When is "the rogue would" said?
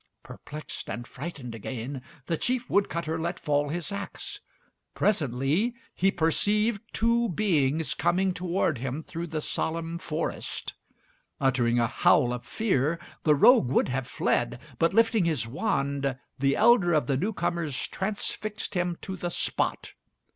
13.25-13.89